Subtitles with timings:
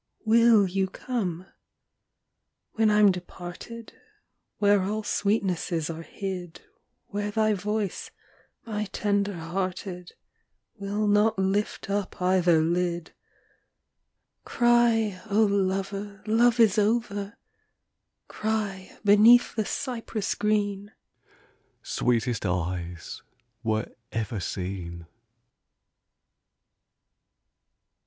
[0.21, 0.25] X.
[0.25, 1.45] Will you come?
[2.73, 3.93] When I'm departed
[4.57, 6.61] Where all sweetnesses are hid,
[7.09, 8.09] Where thy voice,
[8.65, 10.13] my tender hearted,
[10.73, 13.13] Will not lift up either lid.
[14.43, 17.37] Cry, O lover, Love is over!
[18.27, 20.93] Cry, beneath the cypress green,
[21.83, 23.21] "Sweetest eyes
[23.61, 25.05] were ever seen!"